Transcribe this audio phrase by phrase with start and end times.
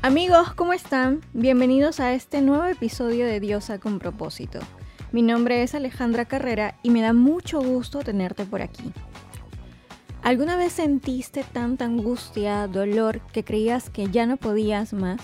[0.00, 1.22] Amigos, ¿cómo están?
[1.32, 4.60] Bienvenidos a este nuevo episodio de Diosa con propósito.
[5.10, 8.92] Mi nombre es Alejandra Carrera y me da mucho gusto tenerte por aquí.
[10.22, 15.20] ¿Alguna vez sentiste tanta angustia, dolor, que creías que ya no podías más?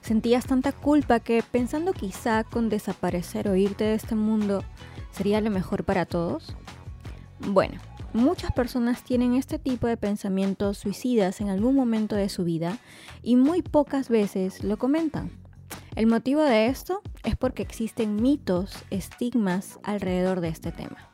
[0.00, 4.64] ¿Sentías tanta culpa que pensando quizá con desaparecer o irte de este mundo
[5.10, 6.56] sería lo mejor para todos?
[7.40, 7.78] Bueno,
[8.14, 12.78] Muchas personas tienen este tipo de pensamientos suicidas en algún momento de su vida
[13.22, 15.30] y muy pocas veces lo comentan.
[15.96, 21.08] El motivo de esto es porque existen mitos, estigmas alrededor de este tema.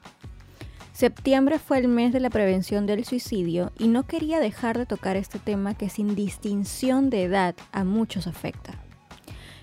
[0.93, 5.17] Septiembre fue el mes de la prevención del suicidio y no quería dejar de tocar
[5.17, 8.73] este tema que sin distinción de edad a muchos afecta.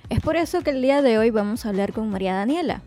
[0.08, 2.84] Es por eso que el día de hoy vamos a hablar con María Daniela,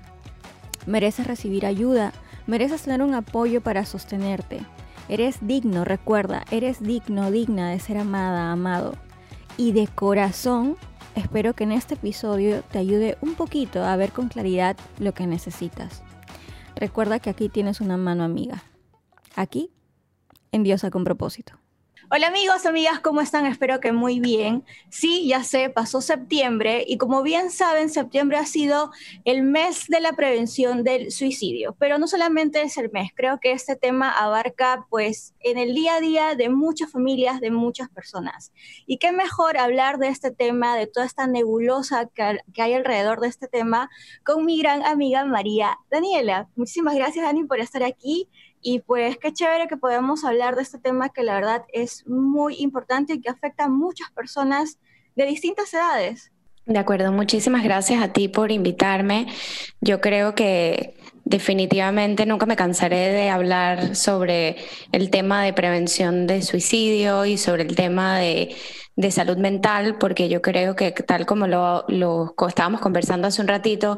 [0.86, 2.14] Mereces recibir ayuda,
[2.48, 4.62] mereces tener un apoyo para sostenerte,
[5.10, 8.94] Eres digno, recuerda, eres digno, digna de ser amada, amado.
[9.58, 10.78] Y de corazón,
[11.16, 15.28] espero que en este episodio te ayude un poquito a ver con claridad lo que
[15.28, 16.04] necesitas.
[16.76, 18.64] Recuerda que aquí tienes una mano amiga.
[19.36, 19.72] Aquí,
[20.52, 21.61] en Diosa con propósito.
[22.14, 23.46] Hola amigos, amigas, ¿cómo están?
[23.46, 24.66] Espero que muy bien.
[24.90, 28.92] Sí, ya sé, pasó septiembre y como bien saben, septiembre ha sido
[29.24, 33.54] el mes de la prevención del suicidio, pero no solamente es el mes, creo que
[33.54, 38.52] este tema abarca pues en el día a día de muchas familias, de muchas personas.
[38.86, 43.30] Y qué mejor hablar de este tema, de toda esta nebulosa que, hay alrededor de
[43.30, 43.90] este tema,
[44.26, 46.50] con mi gran amiga María Daniela.
[46.58, 48.28] Muchísimas gracias, Dani, por estar aquí
[48.62, 52.56] y pues qué chévere que podamos hablar de este tema que la verdad es muy
[52.60, 54.78] importante y que afecta a muchas personas
[55.16, 56.32] de distintas edades.
[56.66, 59.28] De acuerdo, muchísimas gracias a ti por invitarme.
[59.82, 60.96] Yo creo que
[61.26, 64.58] definitivamente nunca me cansaré de hablar sobre
[64.92, 68.56] el tema de prevención de suicidio y sobre el tema de,
[69.10, 73.98] salud mental, porque yo creo que tal como lo, lo estábamos conversando hace un ratito,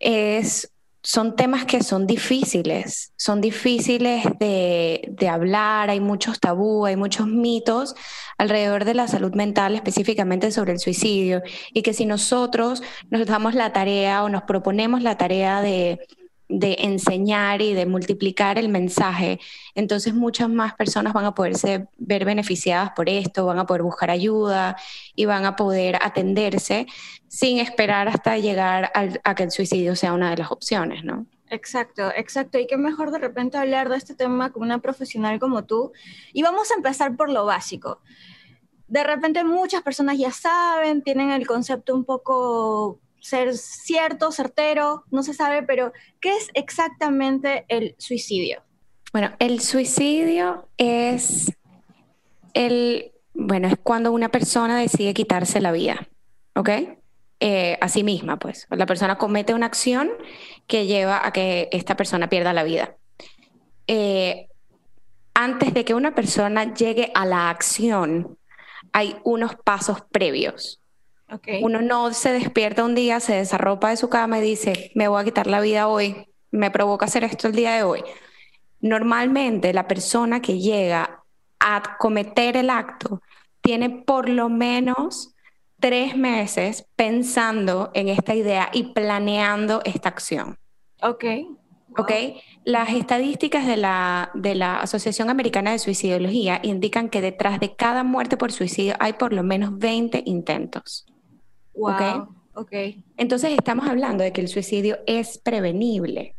[0.00, 0.72] es
[1.08, 7.94] son temas que son difíciles, son difíciles de, hablar, hay muchos tabú, hay muchos mitos
[8.36, 11.40] alrededor de la salud mental, específicamente sobre el suicidio,
[11.72, 15.98] y que si nosotros nos damos la tarea o nos proponemos la tarea de,
[16.48, 19.38] de enseñar y de multiplicar el mensaje,
[19.74, 24.10] entonces muchas más personas van a poderse ver beneficiadas por esto, van a poder buscar
[24.10, 24.76] ayuda
[25.14, 26.86] y van a poder atenderse
[27.28, 31.26] sin esperar hasta llegar a que el suicidio sea una de las opciones, ¿no?
[31.50, 32.58] Exacto, exacto.
[32.58, 35.92] Y qué mejor de repente hablar de este tema con una profesional como tú.
[36.32, 38.00] Y vamos a empezar por lo básico.
[38.86, 45.22] De repente muchas personas ya saben, tienen el concepto un poco ser cierto, certero, no
[45.22, 48.62] se sabe, pero ¿qué es exactamente el suicidio?
[49.12, 51.52] Bueno, el suicidio es
[52.54, 56.08] el, bueno, es cuando una persona decide quitarse la vida,
[56.54, 56.70] ¿ok?
[57.40, 58.66] Eh, a sí misma, pues.
[58.70, 60.10] La persona comete una acción
[60.66, 62.96] que lleva a que esta persona pierda la vida.
[63.86, 64.48] Eh,
[65.34, 68.36] antes de que una persona llegue a la acción,
[68.92, 70.80] hay unos pasos previos
[71.60, 75.20] Uno no se despierta un día, se desarropa de su cama y dice, me voy
[75.20, 78.02] a quitar la vida hoy, me provoca hacer esto el día de hoy.
[78.80, 81.24] Normalmente la persona que llega
[81.60, 83.20] a cometer el acto
[83.60, 85.34] tiene por lo menos
[85.80, 90.58] tres meses pensando en esta idea y planeando esta acción.
[91.02, 91.24] Ok.
[91.96, 92.12] Ok.
[92.64, 98.04] Las estadísticas de la, de la Asociación Americana de Suicidología indican que detrás de cada
[98.04, 101.06] muerte por suicidio hay por lo menos 20 intentos.
[101.78, 102.34] Wow.
[102.54, 102.72] Ok.
[103.16, 106.34] Entonces estamos hablando de que el suicidio es prevenible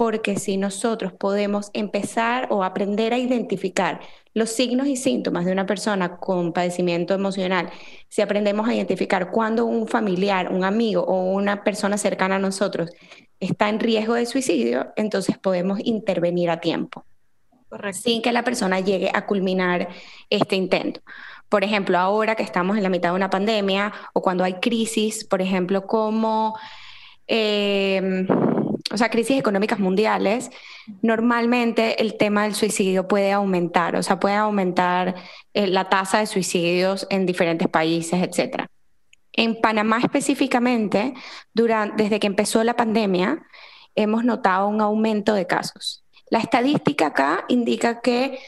[0.00, 4.00] porque si nosotros podemos empezar o aprender a identificar
[4.32, 7.68] los signos y síntomas de una persona con padecimiento emocional,
[8.08, 12.88] si aprendemos a identificar cuando un familiar, un amigo o una persona cercana a nosotros
[13.40, 17.04] está en riesgo de suicidio, entonces podemos intervenir a tiempo,
[17.92, 19.88] sin que la persona llegue a culminar
[20.30, 21.02] este intento.
[21.50, 25.24] Por ejemplo, ahora que estamos en la mitad de una pandemia o cuando hay crisis,
[25.24, 26.58] por ejemplo, como...
[27.26, 28.26] Eh,
[28.92, 30.50] o sea, crisis económicas mundiales,
[31.02, 35.14] normalmente el tema del suicidio puede aumentar, o sea, puede aumentar
[35.54, 38.66] eh, la tasa de suicidios en diferentes países, etc.
[39.32, 41.14] En Panamá específicamente,
[41.54, 43.42] durante, desde que empezó la pandemia,
[43.94, 46.04] hemos notado un aumento de casos.
[46.28, 48.38] La estadística acá indica que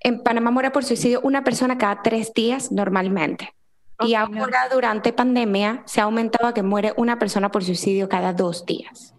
[0.00, 3.54] en Panamá muere por suicidio una persona cada tres días normalmente.
[4.00, 8.32] y ahora durante pandemia se ha aumentado a que muere una persona por suicidio cada
[8.32, 9.14] dos días.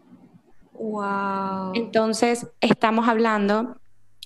[0.74, 1.74] Wow.
[1.74, 3.76] Entonces, estamos hablando,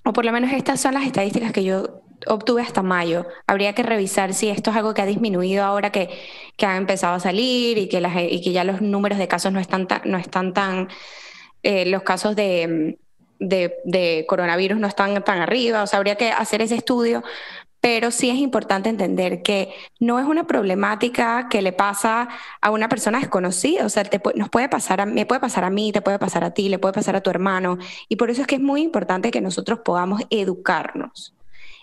[0.06, 3.26] o por lo menos estas son las estadísticas que yo obtuve hasta mayo.
[3.48, 6.10] Habría que revisar si esto es algo que ha disminuido ahora que,
[6.56, 9.52] que ha empezado a salir y que, las, y que ya los números de casos
[9.52, 10.90] no están tan, no están tan
[11.64, 13.00] eh, los casos de,
[13.48, 15.84] de, de, coronavirus no están tan arriba.
[15.84, 17.24] O sea, habría que hacer ese estudio
[17.84, 22.30] pero sí es importante entender que no es una problemática que le pasa
[22.62, 25.92] a una persona desconocida, o sea, nos puede pasar a, me puede pasar a mí,
[25.92, 28.48] te puede pasar a ti, le puede pasar a tu hermano, y por eso es
[28.48, 31.36] que es muy importante que nosotros podamos educarnos.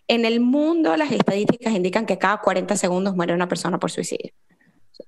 [0.08, 4.32] En el mundo las estadísticas indican que cada 40 segundos muere una persona por suicidio.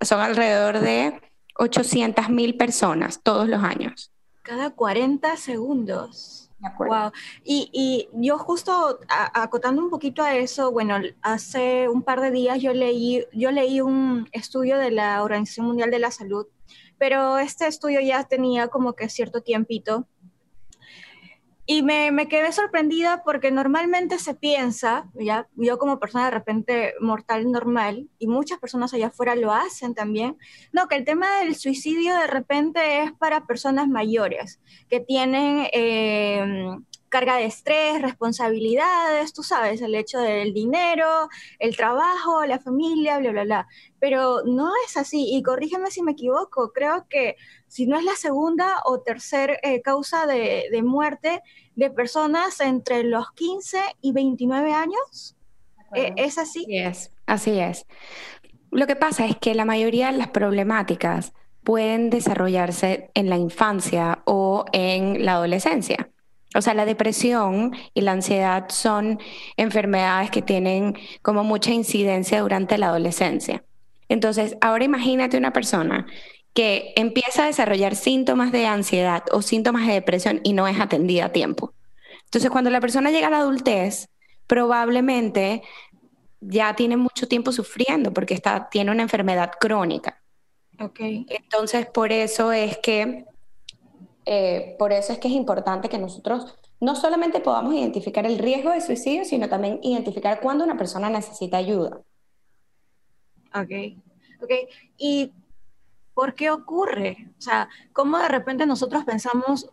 [0.03, 1.19] Son alrededor de
[1.57, 4.13] 800 mil personas todos los años.
[4.43, 6.42] Cada 40 segundos.
[6.79, 7.13] Wow.
[7.45, 12.61] Y, y, yo justo acotando un poquito a eso, bueno, hace un par de días
[12.61, 16.47] yo leí, yo leí un estudio de la Organización Mundial de la Salud,
[16.99, 20.07] pero este estudio ya tenía como que cierto tiempito
[21.65, 26.95] y me, me, quedé sorprendida porque normalmente se piensa, ya yo como persona de repente
[27.01, 30.37] mortal normal, y muchas personas allá afuera lo hacen también,
[30.73, 35.69] no, que el tema del suicidio de repente es para personas mayores, que tienen...
[35.73, 36.77] Eh,
[37.13, 41.29] carga de estrés, responsabilidades, tú sabes, el hecho del dinero,
[41.59, 43.69] el trabajo, la familia, bla, bla, bla.
[44.01, 47.37] Pero no es así, y corrígeme si me equivoco, creo que
[47.69, 51.43] si no es la segunda o tercera eh, causa de, de, muerte
[51.77, 55.37] de personas entre los 15 y 29 años,
[55.95, 56.63] eh, ¿es así?
[56.65, 57.85] Así es, así es.
[58.71, 64.23] Lo que pasa es que la mayoría de las problemáticas pueden desarrollarse en la infancia
[64.25, 66.09] o en la adolescencia.
[66.55, 69.19] O sea, la depresión y la ansiedad son
[69.57, 73.65] enfermedades que tienen como mucha incidencia durante la adolescencia.
[74.09, 76.07] Entonces, ahora imagínate una persona
[76.53, 81.27] que empieza a desarrollar síntomas de ansiedad o síntomas de depresión y no es atendida
[81.27, 81.73] a tiempo.
[82.25, 84.09] Entonces, cuando la persona llega a la adultez,
[84.47, 85.63] probablemente
[86.41, 90.21] ya tiene mucho tiempo sufriendo porque está, tiene una enfermedad crónica.
[90.79, 91.25] Okay.
[91.29, 93.25] Entonces, por eso es que
[94.25, 98.71] eh, por eso es que es importante que nosotros no solamente podamos identificar el riesgo
[98.71, 102.01] de suicidio, sino también identificar cuándo una persona necesita ayuda.
[103.55, 104.01] Ok,
[104.43, 104.51] ok.
[104.97, 105.33] ¿Y
[106.15, 107.31] por qué ocurre?
[107.39, 109.71] O sea, ¿cómo de repente nosotros pensamos,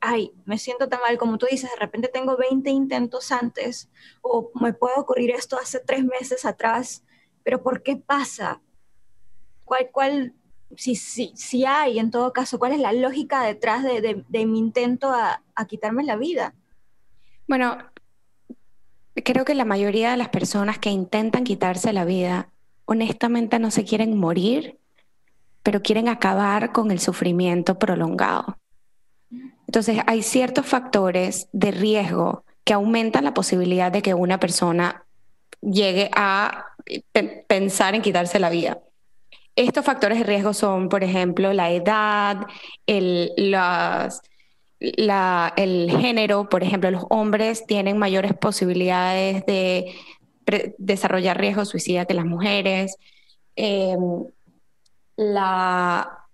[0.00, 3.90] ay, me siento tan mal, como tú dices, de repente tengo 20 intentos antes,
[4.22, 7.04] o me puede ocurrir esto hace tres meses atrás,
[7.42, 8.60] pero ¿por qué pasa?
[9.64, 10.34] ¿Cuál, cuál
[10.76, 15.10] si, si, si hay, en todo caso, cuál es la lógica detrás de, mi intento
[15.12, 16.54] a, quitarme la vida.
[17.46, 17.78] Bueno,
[19.14, 22.50] creo que la mayoría de las personas que intentan quitarse la vida,
[22.84, 24.78] honestamente no se quieren morir,
[25.62, 28.58] pero quieren acabar con el sufrimiento prolongado.
[29.66, 35.04] Entonces, hay ciertos factores de riesgo que aumentan la posibilidad de que una persona
[35.60, 36.66] llegue a
[37.46, 38.80] pensar en quitarse la vida.
[39.56, 42.46] Estos factores de riesgo son, por ejemplo, la edad,
[42.86, 43.30] el,
[46.00, 49.94] género, por ejemplo, los hombres tienen mayores posibilidades de
[50.78, 52.96] desarrollar riesgo suicida que las mujeres.
[53.56, 54.24] em,
[55.16, 56.26] la,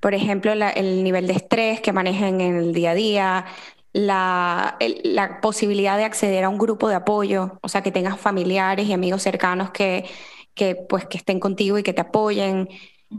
[0.00, 3.44] por ejemplo, el nivel de estrés que manejan en el día a día,
[3.92, 8.86] la, la, posibilidad de acceder a un grupo de apoyo, o sea, que tengas familiares
[8.86, 10.04] y amigos cercanos que,
[10.54, 12.68] que, pues, que estén contigo y que te apoyen,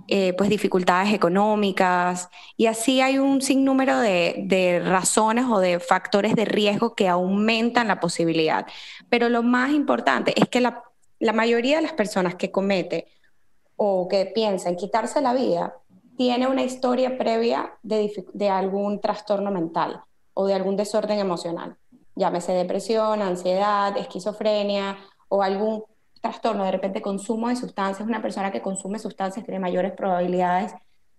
[0.08, 6.36] eh, pues dificultades económicas, y así hay un sinnúmero de, de razones o de factores
[6.36, 8.66] de riesgo que aumentan la posibilidad.
[9.10, 10.84] Pero lo más importante es que la,
[11.20, 13.08] la mayoría de las personas que comete
[13.78, 15.76] o que piensa en quitarse la vida
[16.18, 20.02] tiene una historia previa de, de algún trastorno mental
[20.34, 21.78] o de algún desorden emocional,
[22.16, 24.98] llámese depresión, ansiedad, esquizofrenia
[25.30, 25.84] o algún
[26.26, 30.74] trastorno, de repente consumo de sustancias, una persona que consume sustancias tiene mayores probabilidades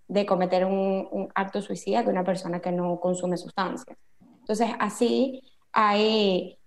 [0.09, 3.97] de cometer un, acto suicida que una persona que no consume sustancias.
[4.41, 6.59] Entonces, así hay,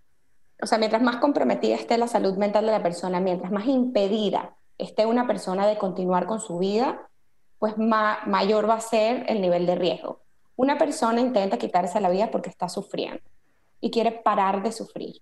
[0.61, 4.55] o sea, mientras más comprometida esté la salud mental de la persona, mientras más impedida
[4.77, 7.09] esté una persona de continuar con su vida,
[7.57, 10.21] pues mayor va a ser el nivel de riesgo.
[10.55, 13.21] Una persona intenta quitarse la vida porque está sufriendo
[13.81, 15.17] y quiere parar de sufrir.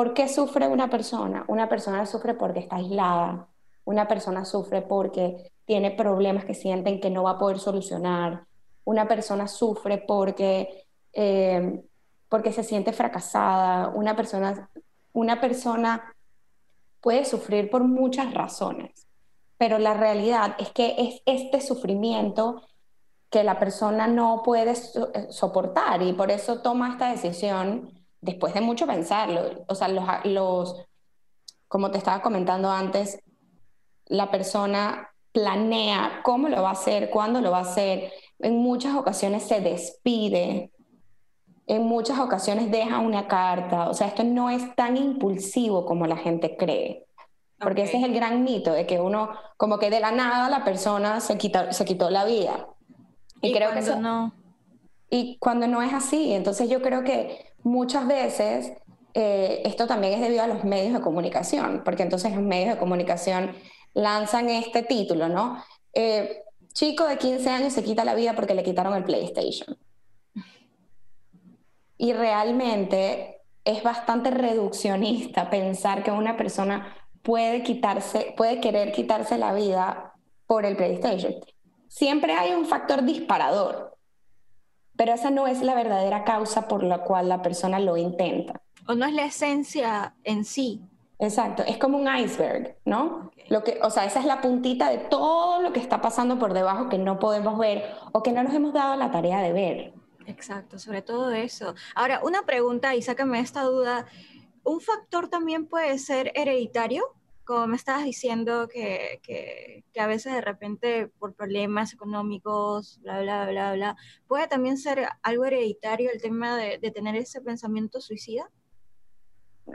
[0.00, 1.44] ¿Por qué sufre una persona?
[1.46, 3.48] Una persona sufre porque está aislada,
[3.84, 8.46] una persona sufre porque tiene problemas que sienten que no va a poder solucionar,
[8.84, 11.82] una persona sufre porque, eh,
[12.30, 14.70] porque se siente fracasada, una persona,
[15.12, 16.14] una persona
[17.02, 19.06] puede sufrir por muchas razones,
[19.58, 22.62] pero la realidad es que es este sufrimiento
[23.28, 28.60] que la persona no puede eh, soportar y por eso toma esta decisión después de
[28.60, 30.86] mucho pensarlo, o sea, los, los,
[31.68, 33.18] como te estaba comentando antes,
[34.06, 38.96] la persona planea cómo lo va a hacer, cuándo lo va a hacer, en muchas
[38.96, 40.72] ocasiones se despide,
[41.66, 46.16] en muchas ocasiones deja una carta, o sea, esto no es tan impulsivo como la
[46.16, 47.06] gente cree.
[47.60, 50.64] Porque ese es el gran mito de que uno, como que de la nada la
[50.64, 52.66] persona se, quita, se quitó la vida.
[53.42, 54.32] Y, creo que eso no.
[55.10, 58.72] Y cuando no es así, entonces yo creo que muchas veces
[59.14, 62.78] eh, esto también es debido a los medios de comunicación, porque entonces los medios de
[62.78, 63.54] comunicación
[63.94, 65.62] lanzan este título, ¿no?
[65.92, 69.76] Eh, chico de 15 años se quita la vida porque le quitaron el PlayStation.
[71.96, 79.52] Y realmente es bastante reduccionista pensar que una persona puede quitarse, puede querer quitarse la
[79.52, 80.14] vida
[80.46, 81.34] por el PlayStation.
[81.88, 83.98] Siempre hay un factor disparador
[85.00, 88.60] pero esa no es la verdadera causa por la cual la persona lo intenta.
[88.86, 90.82] O no es la esencia en sí.
[91.18, 93.30] Exacto, es como un iceberg, ¿no?
[93.48, 96.52] Lo que, o sea, esa es la puntita de todo lo que está pasando por
[96.52, 99.94] debajo que no podemos ver o que no nos hemos dado la tarea de ver.
[100.26, 101.74] Exacto, sobre todo eso.
[101.94, 104.04] Ahora, una pregunta y sácame esta duda.
[104.64, 107.04] ¿Un factor también puede ser hereditario?
[107.50, 113.22] Como me estabas diciendo, que, que, que, a veces de repente por problemas económicos, bla,
[113.22, 113.96] bla, bla, bla,
[114.28, 118.48] puede también ser algo hereditario el tema de, de tener ese pensamiento suicida?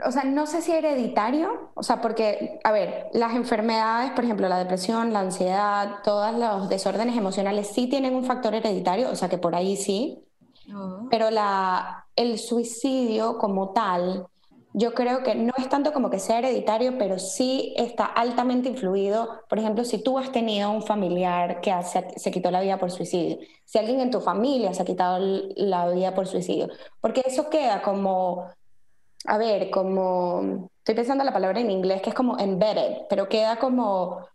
[0.06, 4.48] O sea, no sé si hereditario, o sea, porque, a ver, las enfermedades, por ejemplo,
[4.48, 9.28] la depresión, la ansiedad, todos los desórdenes emocionales sí tienen un factor hereditario, o sea,
[9.28, 10.24] que por ahí sí,
[10.74, 11.08] oh.
[11.10, 14.28] pero la, el suicidio como tal,
[14.78, 19.40] yo creo que no es tanto como que sea hereditario, pero sí está altamente influido.
[19.48, 21.72] Por ejemplo, si tú has tenido un familiar que
[22.18, 25.18] se, quitó la vida por suicidio, si alguien en tu familia se ha quitado
[25.56, 26.68] la vida por suicidio,
[27.00, 28.48] porque eso queda como,
[29.24, 33.58] a ver, como, estoy pensando la palabra en inglés, que es como embedded, pero queda
[33.58, 34.26] como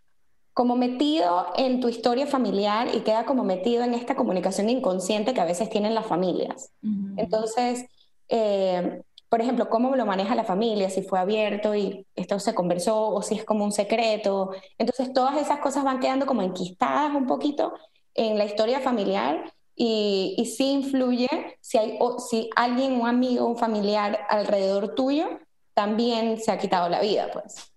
[0.53, 5.39] como metido en tu historia familiar y queda como metido en esta comunicación inconsciente que
[5.39, 6.73] a veces tienen las familias.
[7.15, 7.85] Entonces,
[8.27, 13.07] eh, por ejemplo, cómo lo maneja la familia, si fue abierto y esto se conversó
[13.11, 14.51] o si es como un secreto.
[14.77, 17.73] Entonces, todas esas cosas van quedando como enquistadas un poquito
[18.13, 21.29] en la historia familiar y, y sí influye
[21.61, 21.97] si, hay,
[22.29, 25.39] si alguien, un amigo, un familiar alrededor tuyo
[25.73, 27.71] también se ha quitado la vida, pues.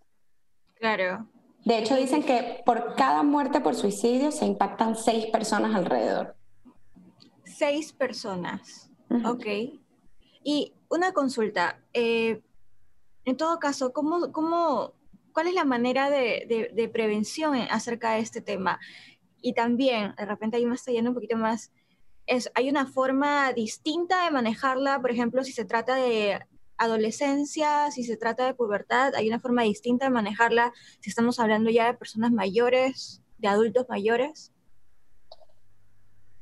[0.74, 1.28] Claro.
[1.64, 6.34] De hecho, dicen que por cada muerte por suicidio se impactan seis personas alrededor.
[7.44, 8.90] Seis personas.
[9.24, 9.46] Ok.
[10.42, 11.80] Y una consulta.
[11.92, 12.42] Eh,
[13.24, 14.94] en todo caso, ¿cómo, cómo,
[15.32, 18.78] ¿cuál es la manera de, prevención acerca de este tema?
[19.40, 21.72] Y también, de repente ahí me está yendo un poquito más,
[22.54, 25.00] ¿hay una forma distinta de manejarla?
[25.00, 26.40] Por ejemplo, si se trata de
[26.76, 31.70] adolescencia, si se trata de pubertad, ¿hay una forma distinta de manejarla si estamos hablando
[31.70, 34.53] ya de personas mayores, de adultos mayores?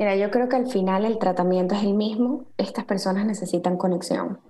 [0.02, 2.47] Mira, yo creo que al final el tratamiento es el mismo.
[2.56, 4.40] Estas personas necesitan conexión.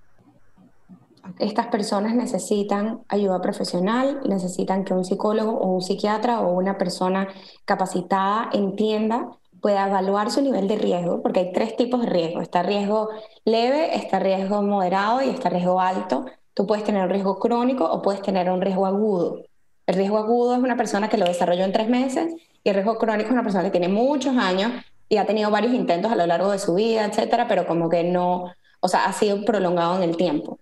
[1.38, 7.28] Estas personas necesitan ayuda profesional, necesitan que un psicólogo o un psiquiatra o una persona
[7.66, 9.28] capacitada entienda,
[9.60, 12.40] pueda evaluar su nivel de riesgo, porque hay tres tipos de riesgo.
[12.40, 13.10] Está riesgo
[13.44, 16.24] leve, está riesgo moderado y está riesgo alto.
[16.54, 19.42] Tú puedes tener un riesgo crónico o puedes tener un riesgo agudo.
[19.86, 22.96] El riesgo agudo es una persona que lo desarrolló en tres meses y el riesgo
[22.96, 24.72] crónico es una persona que tiene muchos años
[25.12, 28.02] y ha tenido varios intentos a lo largo de su vida, etcétera, pero como que
[28.02, 28.50] no,
[28.80, 30.58] o sea, ha sido prolongado en el tiempo.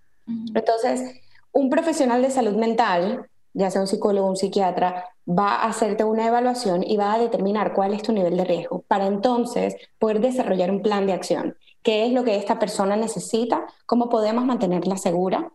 [0.53, 1.21] Entonces,
[1.53, 6.03] un profesional de salud mental, ya sea un psicólogo o un psiquiatra, va a hacerte
[6.03, 10.19] una evaluación y va a determinar cuál es tu nivel de riesgo para entonces poder
[10.19, 11.55] desarrollar un plan de acción.
[11.81, 13.65] ¿Qué es lo que esta persona necesita?
[13.85, 15.49] ¿Cómo podemos mantenerla segura?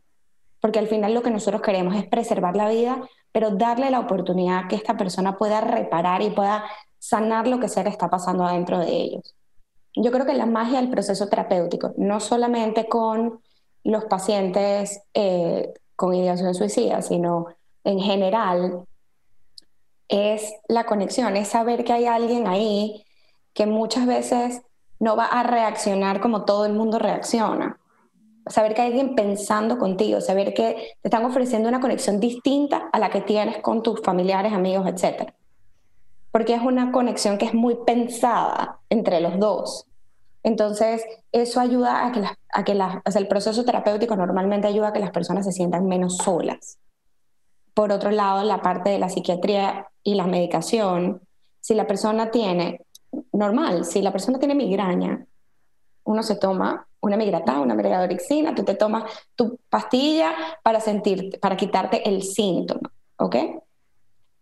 [0.59, 4.69] Porque al final lo que nosotros queremos es preservar la vida, pero darle la oportunidad
[4.69, 6.65] que esta persona pueda reparar y pueda
[7.09, 9.35] sanar lo que sea que está pasando adentro de ellos.
[9.95, 13.41] Yo creo que la magia del proceso terapéutico, no solamente con
[13.85, 17.47] los pacientes eh, con ideación suicida, sino
[17.85, 18.85] en general,
[20.09, 23.05] es la conexión, es saber que hay alguien ahí
[23.55, 24.63] que muchas veces
[24.99, 27.79] no va a reaccionar como todo el mundo reacciona.
[28.49, 32.99] Saber que hay alguien pensando contigo, saber que te están ofreciendo una conexión distinta a
[32.99, 35.33] la que tienes con tus familiares, amigos, etc.
[36.37, 39.87] Porque es una conexión que es muy pensada entre los dos.
[40.43, 41.03] Entonces,
[41.33, 42.13] eso ayuda a
[42.63, 42.75] que,
[43.19, 46.77] el proceso terapéutico normalmente ayuda a que las personas se sientan menos solas.
[47.73, 51.23] Por otro lado, la parte de la psiquiatría y la medicación,
[51.63, 52.83] si la persona tiene,
[53.33, 55.25] normal, si la persona tiene migraña,
[56.05, 61.57] uno se toma una migrata, una migradoxina, tú te tomas tu pastilla para sentir, para
[61.57, 63.37] quitarte el síntoma, ¿ok?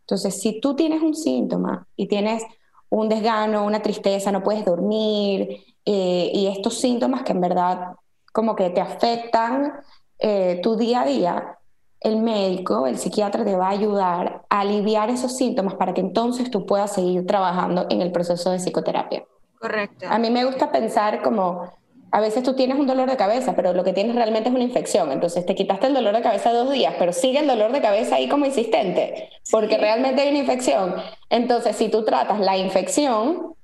[0.05, 2.45] Entonces, si tú tienes un síntoma y tienes
[2.91, 7.95] un desgano, una tristeza, no puedes dormir, eh, y estos síntomas que en verdad
[8.33, 9.73] como que te afectan
[10.19, 11.59] eh, tu día a día,
[12.01, 16.51] el médico, el psiquiatra te va a ayudar a aliviar esos síntomas para que entonces
[16.51, 19.25] tú puedas seguir trabajando en el proceso de psicoterapia.
[19.59, 20.05] Correcto.
[20.09, 21.73] A mí me gusta pensar como,
[22.15, 24.63] a veces tú tienes un dolor de cabeza, pero lo que tienes realmente es una
[24.63, 25.11] infección.
[25.11, 28.15] Entonces te quitaste el dolor de cabeza dos días, pero sigue el dolor de cabeza
[28.15, 30.95] ahí como insistente, porque realmente hay una infección.
[31.29, 33.57] Entonces, si tú tratas la infección,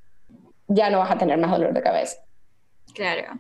[0.66, 2.16] ya no vas a tener más dolor de cabeza.
[2.92, 3.38] Claro.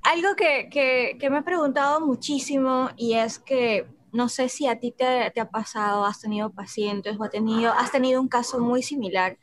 [0.00, 4.92] Algo que, que, me he preguntado muchísimo y es que no sé si a ti
[4.92, 8.82] te, te, ha pasado, has tenido pacientes o has tenido, has tenido un caso muy
[8.82, 9.36] similar.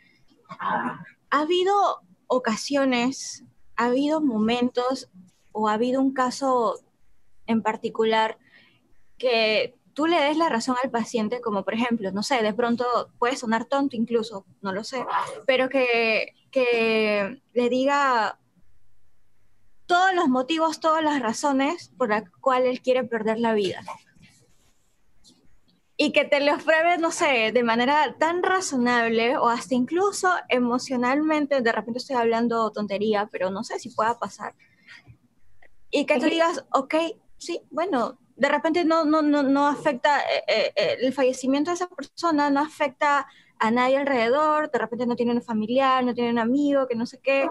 [0.60, 0.98] ¿Ha
[1.30, 3.44] habido ocasiones,
[3.78, 5.10] ha habido momentos
[5.52, 6.80] o ha habido un caso
[7.46, 8.38] en particular
[9.18, 12.86] que tú le des la razón al paciente, como por ejemplo, no sé, de pronto
[13.18, 15.06] puede sonar tonto incluso, no lo sé,
[15.48, 18.38] pero que, que le diga
[19.88, 23.82] todos los motivos, todas las razones por las cuales él quiere perder la vida.
[26.00, 31.62] Y que te lo pruebe, no sé, de manera tan razonable o hasta incluso emocionalmente,
[31.62, 34.54] de repente estoy hablando tontería, pero no sé si pueda pasar.
[35.90, 36.96] Y que tú digas, ok,
[37.38, 41.76] sí, bueno, de repente no, no, no, no afecta, eh, eh, eh, el fallecimiento de
[41.76, 43.28] esa persona no afecta
[43.60, 47.08] a nadie alrededor, de repente no tiene un familiar, no tiene un amigo, que no
[47.08, 47.50] sé qué.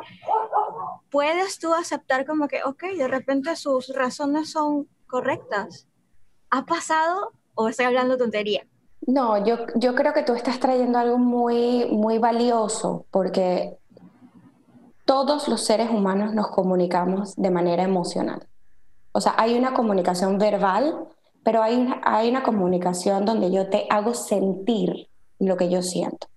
[1.10, 5.88] Puedes tú aceptar como que, ok, de repente sus razones son correctas.
[6.50, 8.64] ¿Ha pasado o estoy hablando tontería?
[9.06, 13.76] No, yo, yo creo que tú estás trayendo algo muy, muy valioso porque
[15.04, 18.46] todos los seres humanos nos comunicamos de manera emocional.
[19.12, 21.06] O sea, hay una comunicación verbal,
[21.42, 26.28] pero hay una, hay una comunicación donde yo te hago sentir lo que yo siento.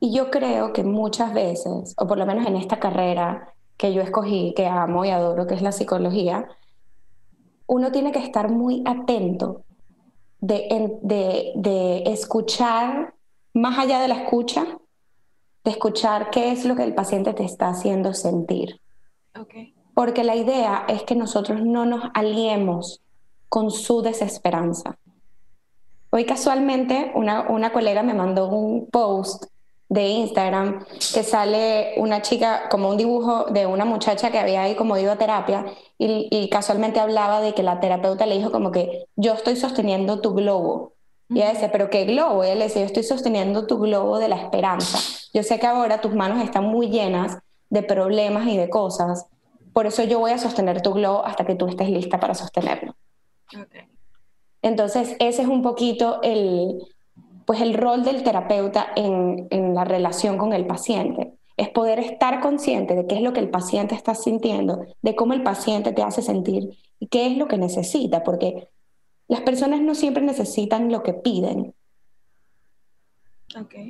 [0.00, 4.00] Y yo creo que muchas veces, o por lo menos en esta carrera que yo
[4.00, 6.48] escogí, que amo y adoro, que es la psicología,
[7.70, 9.62] uno tiene que estar muy atento
[10.40, 13.14] de, de, de escuchar
[13.54, 14.66] más allá de la escucha,
[15.64, 18.80] de escuchar qué es lo que el paciente te está haciendo sentir.
[19.38, 23.02] Okay porque la idea es que nosotros no nos aliemos
[23.50, 24.98] con su desesperanza.
[26.10, 29.44] Hoy casualmente una, una colega me mandó un post
[29.90, 34.76] de Instagram que sale una chica, como un dibujo de una muchacha que había ahí
[34.76, 35.66] como ido a terapia
[35.98, 40.20] y, y, casualmente hablaba de que la terapeuta le dijo como que yo estoy sosteniendo
[40.20, 40.94] tu globo.
[41.28, 42.44] Y ella decía, pero ¿qué globo?
[42.44, 44.98] Y él decía, yo estoy sosteniendo tu globo de la esperanza.
[45.34, 49.26] Yo sé que ahora tus manos están muy llenas de problemas y de cosas,
[49.72, 52.96] por eso yo voy a sostener tu globo hasta que tú estés lista para sostenerlo.
[54.62, 56.82] Entonces, ese es un poquito el,
[57.50, 61.32] pues el rol del terapeuta en, en, la relación con el paciente.
[61.56, 65.32] es poder estar consciente de qué es lo que el paciente está sintiendo, de cómo
[65.32, 68.68] el paciente te hace sentir y qué es lo que necesita, porque
[69.26, 71.74] las personas no siempre necesitan lo que piden.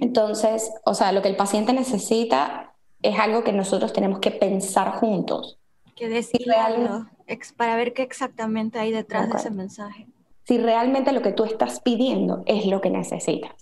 [0.00, 4.92] Entonces, o sea, lo que el paciente necesita es algo que nosotros tenemos que pensar
[4.92, 5.58] juntos.
[5.96, 6.54] Que decirlo
[7.58, 10.06] para ver qué exactamente hay detrás de ese mensaje.
[10.50, 13.52] Si realmente lo que tú estás pidiendo es lo que necesitas.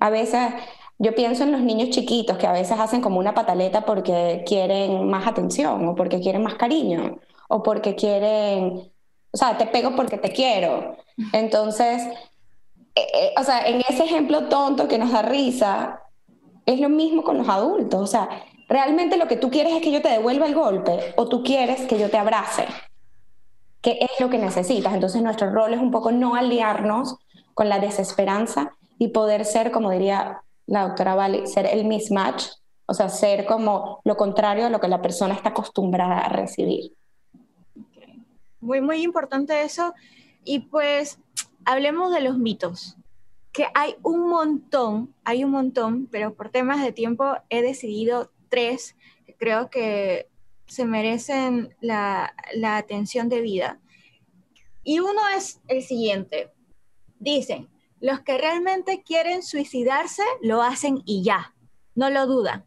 [0.00, 0.52] A veces
[0.98, 5.08] yo pienso en los niños chiquitos que a veces hacen como una pataleta porque quieren
[5.08, 8.92] más atención o porque quieren más cariño o porque quieren,
[9.30, 10.98] o sea, te pego porque te quiero.
[11.32, 12.02] Entonces,
[12.94, 16.02] eh, eh, o sea, en ese ejemplo tonto que nos da risa,
[16.66, 17.98] es lo mismo con los adultos.
[17.98, 18.28] O sea,
[18.68, 21.80] realmente lo que tú quieres es que yo te devuelva el golpe o tú quieres
[21.86, 22.66] que yo te abrace.
[23.82, 24.94] ¿Qué es lo que necesitas?
[24.94, 27.16] Entonces nuestro rol es un poco no aliarnos
[27.54, 32.44] con la desesperanza y poder ser, como diría la doctora Vali, ser el mismatch,
[32.86, 36.92] o sea, ser como lo contrario a lo que la persona está acostumbrada a recibir.
[38.60, 39.92] Muy, muy importante eso.
[40.44, 41.18] Y pues
[41.64, 42.96] hablemos de los mitos,
[43.52, 48.94] que hay un montón, hay un montón, pero por temas de tiempo he decidido tres
[49.42, 50.28] creo que
[50.72, 53.78] se merecen la, la atención debida.
[54.82, 56.50] Y uno es el siguiente.
[57.18, 57.68] Dicen,
[58.00, 61.54] los que realmente quieren suicidarse lo hacen y ya,
[61.94, 62.64] no lo dudan.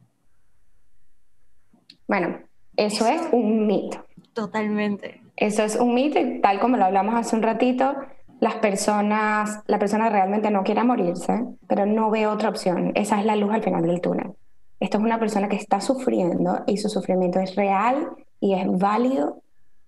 [2.07, 2.39] Bueno,
[2.77, 4.05] eso, es un mito.
[4.33, 5.21] Totalmente.
[5.35, 7.95] Eso es un mito y tal como lo hablamos hace un ratito,
[8.39, 12.91] las personas, la persona realmente no quiere morirse, pero no ve otra opción.
[12.93, 14.35] Esa es la luz al final del túnel.
[14.79, 18.09] Esto es una persona que está sufriendo y su sufrimiento es real
[18.39, 19.41] y es válido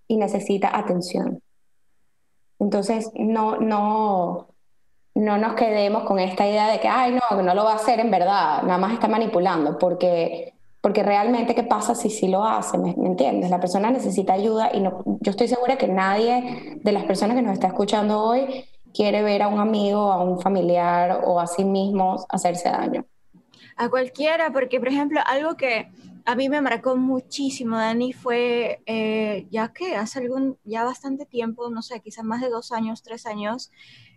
[0.08, 1.41] y necesita atención.
[2.60, 4.47] Entonces, no, no,
[5.13, 8.00] no nos quedemos con esta idea de que, ay, no, no lo va a hacer
[8.00, 10.54] en verdad, nada más está manipulando, porque
[10.88, 12.78] porque realmente, ¿qué pasa si sí lo hace?
[12.78, 13.50] ¿Me, entiendes?
[13.50, 17.41] La persona necesita ayuda y no, yo estoy segura que nadie de las personas que
[17.41, 21.65] nos está escuchando hoy quiere ver a un amigo, a un familiar o a sí
[21.65, 23.06] mismos hacerse daño.
[23.77, 25.89] A cualquiera, porque por ejemplo, algo que
[26.25, 31.69] a mí me marcó muchísimo, Dani, fue eh, ya que hace algún, ya bastante tiempo,
[31.69, 33.71] no sé, quizás más de dos años, tres años,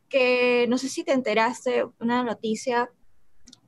[0.09, 2.90] que no sé si te enteraste, una noticia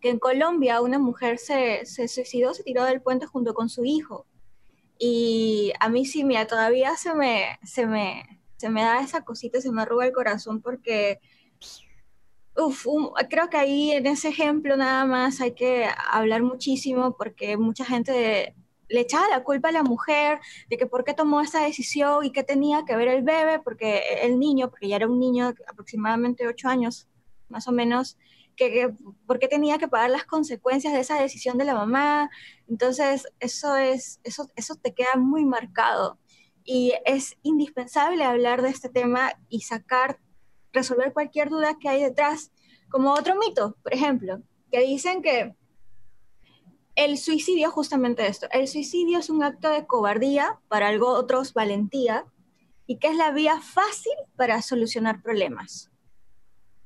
[0.01, 3.85] que en Colombia una mujer se, se suicidó, se tiró del puente junto con su
[3.85, 4.27] hijo.
[4.99, 9.61] Y a mí sí, mira, todavía se me, se me, se me da esa cosita,
[9.61, 11.21] se me arruga el corazón porque,
[12.57, 12.87] uf,
[13.31, 18.55] creo que ahí en ese ejemplo nada más hay que hablar muchísimo porque mucha gente
[18.93, 20.39] le echaba la culpa a la mujer
[20.69, 24.03] de que por qué tomó esa decisión y qué tenía que ver el bebé, porque
[24.23, 27.09] el niño, porque ya era un niño de aproximadamente ocho años,
[27.49, 28.19] más o menos,
[28.55, 28.95] que,
[29.27, 32.31] por qué tenía que pagar las consecuencias de esa decisión de la mamá.
[32.69, 36.19] Entonces, eso, es, eso, eso te queda muy marcado.
[36.65, 40.21] Y es indispensable hablar de este tema y sacar,
[40.73, 42.53] resolver cualquier duda que hay detrás,
[42.89, 45.55] como otro mito, por ejemplo, que dicen que
[46.95, 52.27] el suicidio, justamente esto, el suicidio es un acto de cobardía, para algo otros valentía,
[52.87, 55.91] y que es la vía fácil para solucionar problemas.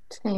[0.09, 0.31] Sí,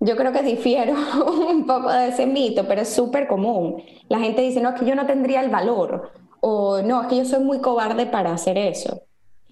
[0.00, 0.94] yo creo que difiero
[1.50, 3.82] un poco de ese mito, pero es súper común.
[4.08, 7.16] La gente dice, no, es que yo no tendría el valor, o no, es que
[7.16, 9.02] yo soy muy cobarde para hacer eso.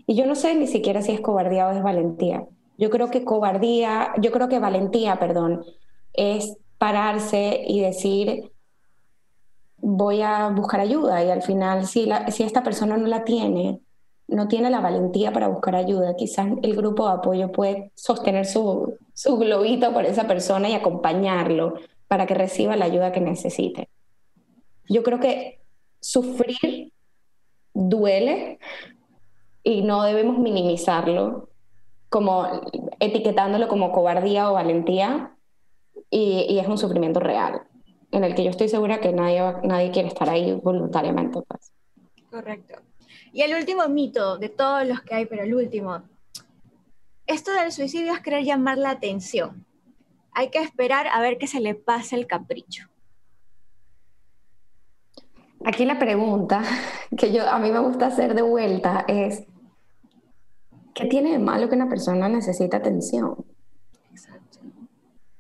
[0.07, 2.47] Y yo no sé ni siquiera si es cobardía o es valentía.
[2.81, 5.63] Yo creo que cobardía, yo creo que valentía, perdón,
[6.15, 8.53] es pararse y decir,
[9.77, 13.81] voy a buscar ayuda y al final si, si esta persona no la tiene,
[14.29, 18.97] no tiene la valentía para buscar ayuda, quizás el grupo de apoyo puede sostener su,
[19.13, 21.75] su globito por esa persona y acompañarlo
[22.09, 23.91] para que reciba la ayuda que necesite.
[24.89, 25.61] Yo creo que
[26.01, 26.95] sufrir
[27.75, 28.59] duele
[29.63, 31.50] y no debemos minimizarlo
[32.11, 32.61] como
[32.99, 35.35] etiquetándolo como cobardía o valentía
[36.11, 37.63] y, y, es un sufrimiento real
[38.13, 41.41] en el que yo estoy segura que nadie, nadie quiere estar ahí voluntariamente.
[41.47, 41.73] Pues.
[42.31, 42.75] Correcto.
[43.33, 46.03] Y el último mito de todos los que hay, pero el último.
[47.27, 49.65] Esto del suicidio es querer llamar la atención.
[50.33, 52.89] Hay que esperar a ver que se le pase el capricho.
[55.65, 56.63] Aquí la pregunta
[57.17, 59.45] que yo a mí me gusta hacer de vuelta es
[61.01, 63.37] ¿qué tiene de malo que una persona necesita atención?
[64.11, 64.59] Exacto.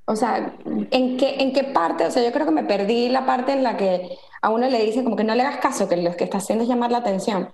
[0.06, 0.56] O sea,
[0.90, 2.06] ¿en qué, ¿en qué parte?
[2.06, 4.84] O sea, yo creo que me perdí la parte en la que a uno le
[4.84, 6.98] dice como que no le hagas caso, que lo que está haciendo es llamar la
[6.98, 7.52] atención.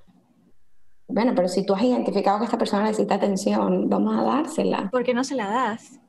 [1.08, 4.88] Bueno, pero si tú has identificado que esta persona necesita atención, vamos a dársela.
[4.90, 6.00] ¿Por qué no se la das?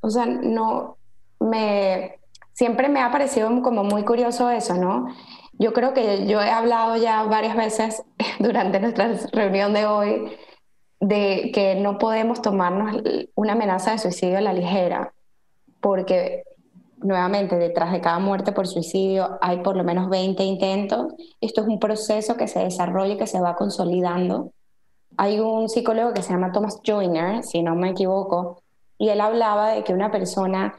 [0.00, 0.98] O sea, no,
[1.40, 2.18] me,
[2.52, 5.06] siempre me ha parecido como muy curioso eso, ¿no?
[5.58, 8.02] Yo creo que yo he hablado ya varias veces
[8.38, 10.36] durante nuestra reunión de hoy
[11.02, 13.02] de que no podemos tomarnos
[13.34, 15.12] una amenaza de suicidio a la ligera,
[15.80, 16.44] porque
[16.98, 21.12] nuevamente detrás de cada muerte por suicidio hay por lo menos 20 intentos.
[21.40, 24.52] Esto es un proceso que se desarrolla y que se va consolidando.
[25.16, 28.62] Hay un psicólogo que se llama Thomas Joyner, si no me equivoco,
[28.96, 30.76] y él hablaba de que una persona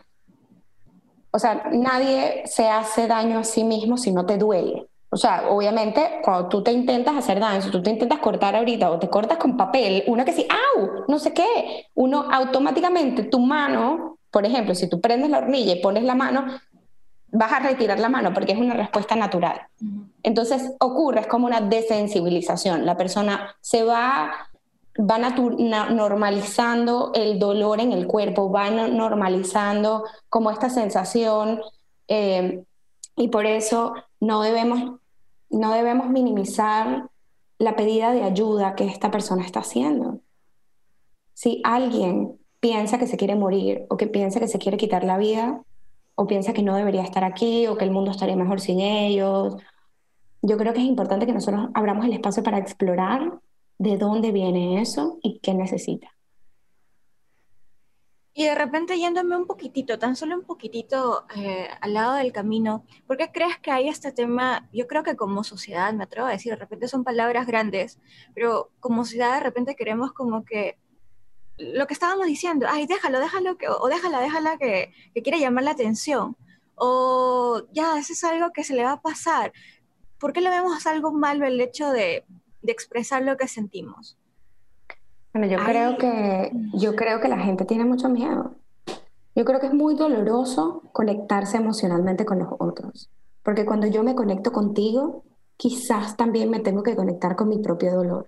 [1.35, 4.87] o sea, nadie se hace daño a sí mismo si no te duele.
[5.13, 8.89] O sea, obviamente, cuando tú te intentas hacer daño, si tú te intentas cortar ahorita
[8.89, 11.05] o te cortas con papel, uno que sí, ¡au!
[11.07, 11.85] No sé qué.
[11.93, 16.47] Uno automáticamente, tu mano, por ejemplo, si tú prendes la hornilla y pones la mano,
[17.27, 19.61] vas a retirar la mano porque es una respuesta natural.
[20.23, 22.83] Entonces ocurre, es como una desensibilización.
[22.83, 24.31] La persona se va
[24.97, 25.23] van
[25.95, 31.61] normalizando el dolor en el cuerpo, van normalizando como esta sensación
[32.07, 32.63] eh,
[33.15, 34.99] y por eso no debemos,
[35.53, 37.09] no debemos minimizar
[37.59, 40.19] la pedida de ayuda que esta persona está haciendo.
[41.33, 45.17] Si alguien piensa que se quiere morir o que piensa que se quiere quitar la
[45.17, 45.61] vida
[46.15, 49.57] o piensa que no debería estar aquí o que el mundo estaría mejor sin ellos,
[50.41, 53.39] yo creo que es importante que nosotros abramos el espacio para explorar
[53.79, 56.12] de dónde viene eso y qué necesita.
[58.33, 62.83] Y de repente yéndome un poquitito, tan solo un poquitito eh, al lado del camino,
[63.05, 64.67] ¿por qué crees que hay este tema?
[64.73, 67.99] Yo creo que como sociedad, me atrevo a decir, de repente son palabras grandes,
[68.33, 70.79] pero como sociedad de repente queremos como que
[71.57, 75.65] lo que estábamos diciendo, ay, déjalo, déjalo, que, o déjala, déjala que, que quiere llamar
[75.65, 76.35] la atención,
[76.75, 79.53] o ya, eso es algo que se le va a pasar.
[80.17, 82.25] ¿Por qué le vemos algo malo el hecho de
[82.63, 84.17] de expresar lo que sentimos.
[85.33, 88.55] Bueno, yo creo que yo creo que la gente tiene mucho miedo.
[89.35, 93.09] Yo creo que es muy doloroso conectarse emocionalmente con los otros,
[93.41, 95.23] porque cuando yo me conecto contigo,
[95.57, 98.27] quizás también me tengo que conectar con mi propio dolor.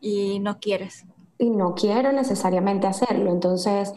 [0.00, 1.04] Y no quieres.
[1.38, 3.92] Y no quiero necesariamente hacerlo, entonces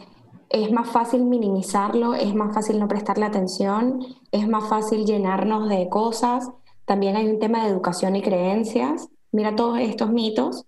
[0.50, 5.88] es más fácil minimizarlo, es más fácil no prestarle atención, es más fácil llenarnos de
[5.88, 6.52] cosas
[6.84, 9.08] también hay un tema de educación y creencias.
[9.30, 10.66] Mira todos estos mitos.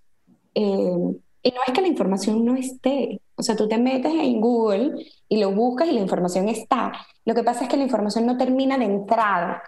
[0.54, 0.96] Eh,
[1.42, 3.20] y no es que la información no esté.
[3.36, 6.92] O sea, tú te metes en Google y lo buscas y la información está.
[7.24, 9.62] Lo que pasa es que la información no termina de entrar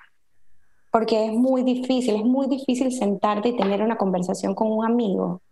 [0.90, 5.42] porque es muy difícil, es muy difícil sentarte y tener una conversación con un amigo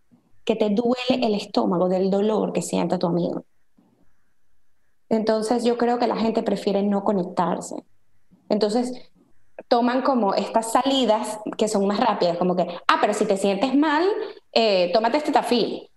[0.45, 3.45] que te duele el estómago del dolor que siente tu amigo.
[5.11, 7.77] Entonces yo creo que la gente prefiere no conectarse.
[8.49, 9.11] Entonces
[9.69, 13.75] toman como estas salidas que son más rápidas, como que, ah, pero si te sientes
[13.75, 14.05] mal,
[14.53, 15.89] eh, tómate este tafil,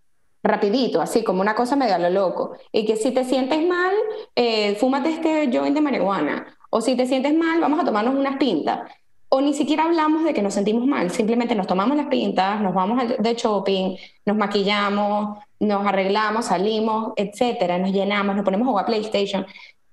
[0.43, 2.54] rapidito, así como una cosa medio a lo loco.
[2.72, 3.93] Y que si te sientes mal,
[4.36, 6.48] eh, fúmate este joint de marihuana.
[6.70, 8.89] O si te sientes mal, vamos a tomarnos unas pintas.
[9.30, 12.74] O ni siquiera hablamos de que nos sentimos mal, simplemente nos tomamos las pintas, nos
[12.74, 18.86] vamos de shopping, nos maquillamos, nos arreglamos, salimos, etcétera, nos llenamos, nos ponemos a jugar
[18.86, 19.46] PlayStation,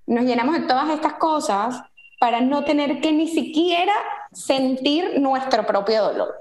[0.07, 1.83] nos llenamos de todas estas cosas
[2.25, 3.93] para no tener que ni siquiera
[4.33, 6.35] sentir nuestro propio dolor.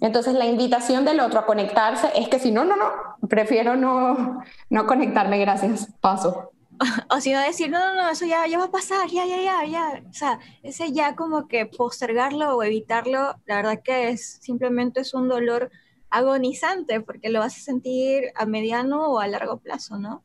[0.00, 4.40] Entonces la invitación del otro a conectarse es que si no, no, no, prefiero no,
[4.70, 6.52] no conectarme, gracias, paso.
[7.10, 9.42] O si no decir, no, no, no, eso ya, ya va a pasar, ya, ya,
[9.42, 10.02] ya, ya.
[10.08, 15.12] O sea, ese ya como que postergarlo o evitarlo, la verdad que es simplemente es
[15.12, 15.72] un dolor
[16.08, 20.22] agonizante porque lo vas a sentir a mediano o a largo plazo, ¿no?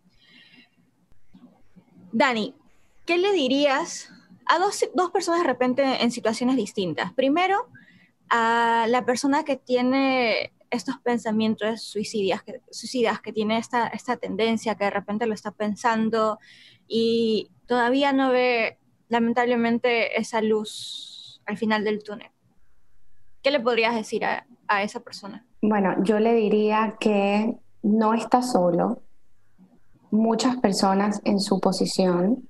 [2.12, 2.54] Dani,
[3.08, 4.13] ¿qué le dirías
[4.46, 7.14] a dos, dos personas de repente en situaciones distintas.
[7.14, 7.68] Primero,
[8.30, 14.76] a la persona que tiene estos pensamientos suicidas, que, suicidas, que tiene esta, esta tendencia,
[14.76, 16.40] que de repente lo está pensando
[16.88, 18.80] y todavía no ve
[19.10, 22.32] lamentablemente esa luz al final del túnel.
[23.44, 25.46] ¿Qué le podrías decir a, a esa persona?
[25.62, 29.02] Bueno, yo le diría que no está solo.
[30.10, 32.48] Muchas personas en su posición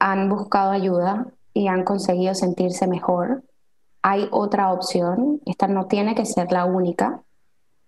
[0.00, 3.44] han buscado ayuda y han conseguido sentirse mejor.
[4.02, 7.22] Hay otra opción, esta no tiene que ser la única.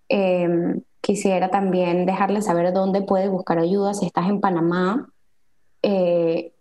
[0.09, 3.95] Em, quisiera también dejarles saber dónde puede buscar ayuda.
[3.95, 5.09] Si estás en Panamá,
[5.83, 6.53] eh,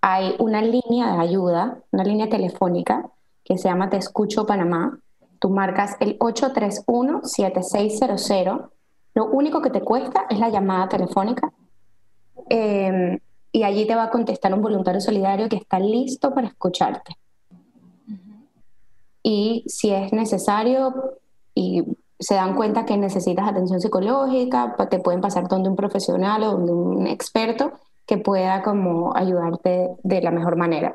[0.00, 3.08] hay una línea de ayuda, una línea telefónica
[3.44, 4.98] que se llama Te Escucho Panamá.
[5.38, 8.70] Tú marcas el 831-7600.
[9.14, 11.52] Lo único que te cuesta es la llamada telefónica.
[12.48, 13.20] Eh,
[13.56, 17.16] y allí te va a contestar un voluntario solidario que está listo para escucharte.
[19.22, 21.14] Y si es necesario
[21.54, 21.82] y
[22.18, 26.72] se dan cuenta que necesitas atención psicológica, te pueden pasar donde un profesional o donde
[26.72, 27.72] un experto
[28.04, 30.94] que pueda como ayudarte de la mejor manera.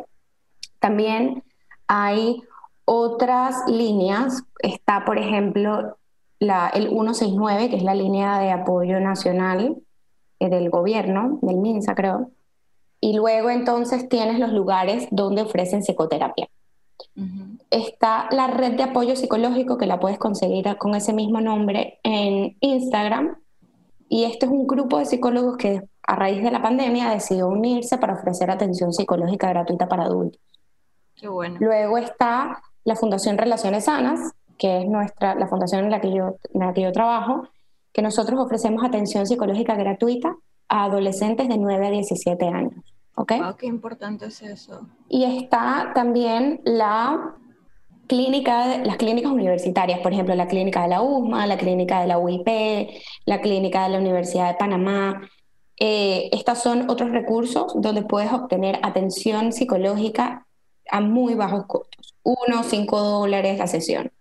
[0.78, 1.44] También
[1.88, 2.44] hay
[2.86, 5.98] otras líneas, está por ejemplo
[6.38, 9.78] la, el 169, que es la línea de apoyo nacional
[10.40, 12.30] eh, del gobierno, del MINSA creo,
[13.02, 16.48] y luego entonces tienes los lugares donde ofrecen psicoterapia.
[17.72, 22.56] Está la red de apoyo psicológico que la puedes conseguir con ese mismo nombre en
[22.62, 23.38] Instagram.
[24.08, 27.98] Y este es un grupo de psicólogos que a raíz de la pandemia decidió unirse
[27.98, 30.40] para ofrecer atención psicológica gratuita para adultos.
[31.16, 31.58] Qué bueno.
[31.60, 36.36] Luego está la Fundación Relaciones Sanas, que es nuestra, la fundación en la, que yo,
[36.54, 37.48] en la que yo trabajo,
[37.94, 40.36] que nosotros ofrecemos atención psicológica gratuita
[40.70, 42.91] a adolescentes de 9 a 17 años.
[43.16, 43.34] ¿Ok?
[43.58, 44.88] qué importante es eso.
[45.10, 47.36] Y está también la
[48.08, 52.18] clínica, las clínicas universitarias, por ejemplo, la clínica de la USMA, la clínica de la
[52.18, 52.90] UIP,
[53.26, 55.22] la clínica de la Universidad de Panamá.
[55.80, 60.46] Eh, estos son otros recursos donde puedes obtener atención psicológica
[60.90, 64.12] a muy bajos costos, uno, cinco dólares la sesión.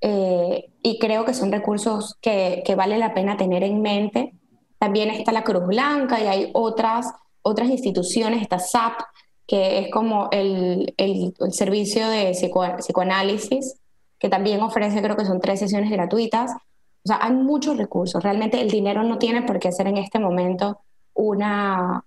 [0.00, 4.32] Eh, y creo que son recursos que, que, vale la pena tener en mente.
[4.78, 7.12] También está la Cruz Blanca y hay otras,
[7.42, 9.00] otras instituciones, está SAP,
[9.46, 13.80] que es como el, el, servicio de psicoanálisis,
[14.18, 16.52] que también ofrece, creo que son tres sesiones gratuitas.
[16.52, 18.22] O sea, hay muchos recursos.
[18.22, 20.80] Realmente el dinero no tiene por qué ser en este momento
[21.14, 22.04] una,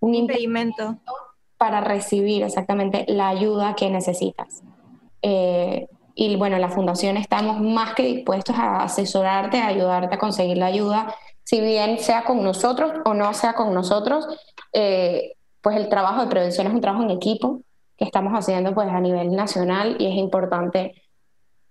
[0.00, 0.98] un impedimento
[1.56, 4.62] para recibir exactamente la ayuda que necesitas.
[5.22, 10.58] Eh, y bueno, la fundación estamos más que dispuestos a asesorarte, a ayudarte a conseguir
[10.58, 11.14] la ayuda,
[11.50, 14.24] si bien sea con nosotros o no sea con nosotros,
[14.72, 17.62] eh, pues el trabajo de prevención es un trabajo en equipo
[17.98, 21.02] que estamos haciendo pues a nivel nacional y es importante,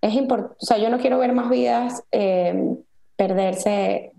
[0.02, 2.76] es import o sea, yo no quiero ver más vidas eh,
[3.16, 4.12] perderse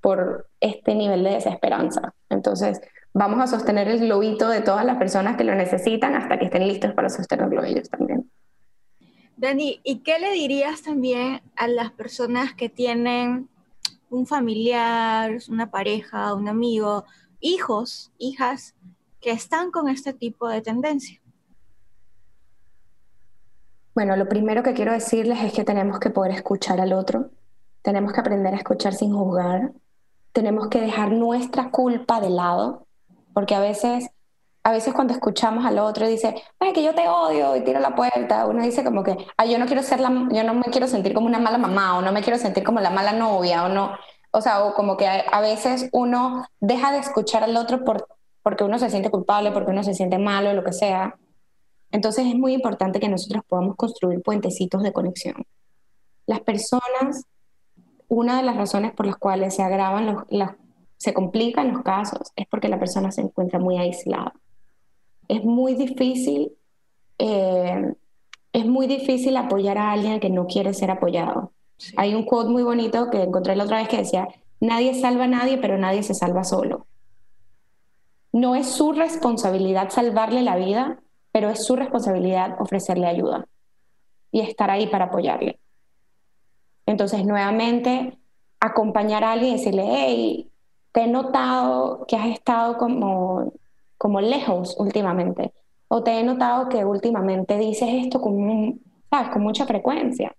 [0.00, 2.12] por este nivel de desesperanza.
[2.28, 2.80] Entonces,
[3.14, 6.66] vamos a sostener el globito de todas las personas que lo necesitan hasta que estén
[6.66, 8.28] listos para sostenerlo ellos también.
[9.36, 13.48] Dani, ¿y qué le dirías también a las personas que tienen
[14.10, 17.04] un familiar, una pareja, un amigo,
[17.40, 18.74] hijos, hijas,
[19.20, 21.20] que están con este tipo de tendencia?
[23.94, 27.30] Bueno, lo primero que quiero decirles es que tenemos que poder escuchar al otro,
[27.82, 29.72] tenemos que aprender a escuchar sin juzgar,
[30.32, 32.86] tenemos que dejar nuestra culpa de lado,
[33.34, 34.08] porque a veces
[34.68, 37.94] a veces cuando escuchamos al otro dice, ay, que yo te odio y tira la
[37.94, 40.86] puerta, uno dice como que, ay, yo no quiero ser la, yo no me quiero
[40.86, 43.70] sentir como una mala mamá o no me quiero sentir como la mala novia o
[43.70, 43.92] no,
[44.30, 48.08] o sea, o como que a, veces uno deja de escuchar al otro por,
[48.42, 51.16] porque uno se siente culpable, porque uno se siente malo, lo que sea.
[51.90, 55.46] Entonces es muy importante que nosotros podamos construir puentecitos de conexión.
[56.26, 57.24] Las personas,
[58.06, 60.50] una de las razones por las cuales se agravan los,
[60.98, 64.34] se complican los casos es porque la persona se encuentra muy aislada
[65.28, 66.52] es muy difícil,
[67.18, 67.94] eh,
[68.52, 71.52] es muy difícil apoyar a alguien que no quiere ser apoyado.
[71.96, 74.26] Hay un quote muy bonito que encontré la otra vez que decía,
[74.60, 76.86] nadie salva a nadie, pero nadie se salva solo.
[78.32, 83.46] No es su responsabilidad salvarle la vida, pero es su responsabilidad ofrecerle ayuda
[84.32, 85.60] y estar ahí para apoyarle.
[86.86, 88.18] Entonces, nuevamente,
[88.60, 90.50] acompañar a alguien y decirle, hey,
[90.92, 93.52] te he notado que has estado como
[93.98, 95.52] como lejos últimamente.
[95.88, 98.80] O te he notado que últimamente dices esto con,
[99.10, 99.30] ¿sabes?
[99.30, 100.34] con mucha frecuencia.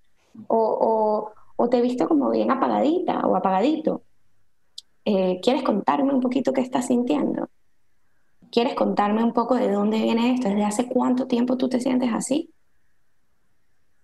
[0.47, 4.03] O, o, te he visto como bien apagadita o apagadito.
[5.05, 7.49] Eh, ¿Quieres contarme un poquito qué estás sintiendo?
[8.51, 10.47] ¿Quieres contarme un poco de dónde viene esto?
[10.47, 12.51] ¿Desde hace cuánto tiempo tú te sientes así?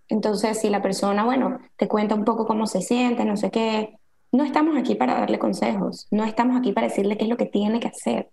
[0.07, 3.97] Entonces, si la persona, bueno, te cuenta un poco cómo se siente, no sé qué,
[4.31, 7.45] no estamos aquí para darle consejos, no estamos aquí para decirle qué es lo que
[7.45, 8.29] tiene que hacer.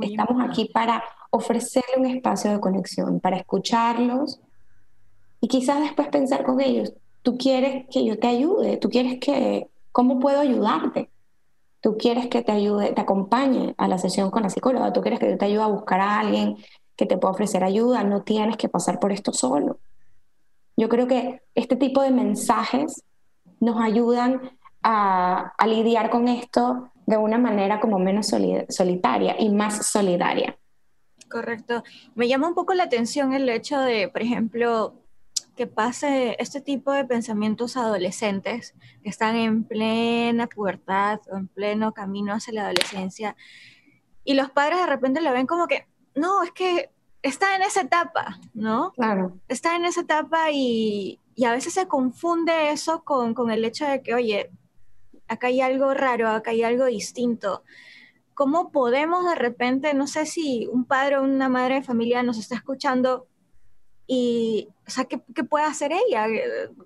[0.00, 4.40] Estamos aquí para ofrecerle un espacio de conexión, para escucharlos
[5.40, 9.68] y quizás después pensar con ellos, tú quieres que yo te ayude, tú quieres que,
[9.90, 11.10] ¿cómo puedo ayudarte?
[11.80, 15.18] Tú quieres que te ayude, te acompañe a la sesión con la psicóloga, tú quieres
[15.18, 16.58] que yo te ayude a buscar a alguien
[16.96, 19.78] que te pueda ofrecer ayuda, no tienes que pasar por esto solo.
[20.76, 23.02] Yo creo que este tipo de mensajes
[23.58, 24.40] nos ayudan
[24.82, 28.32] a, a lidiar con esto de una manera como menos
[28.68, 30.56] solitaria y más solidaria.
[31.28, 31.82] Correcto.
[32.14, 34.94] Me llama un poco la atención el hecho de, por ejemplo,
[35.56, 41.92] que pase este tipo de pensamientos adolescentes que están en plena pubertad o en pleno
[41.92, 43.36] camino hacia la adolescencia
[44.24, 46.90] y los padres de repente lo ven como que, no, es que
[47.22, 48.92] está en esa etapa, ¿no?
[48.92, 49.38] Claro.
[49.48, 53.86] Está en esa etapa y, y a veces se confunde eso con, con el hecho
[53.86, 54.50] de que, oye,
[55.32, 57.62] acá hay algo raro, acá hay algo distinto.
[58.34, 62.38] cómo podemos de repente, no sé si un padre o una madre de familia nos
[62.38, 63.28] está escuchando
[64.06, 66.26] y, o sea, ¿qué, puede hacer ella?